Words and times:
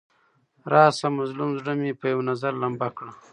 راشه 0.71 1.07
مظلوم 1.17 1.51
زړه 1.59 1.73
مې 1.79 1.91
په 1.99 2.05
یو 2.13 2.19
نظر 2.29 2.53
لمبه 2.61 2.89
کړه. 2.97 3.11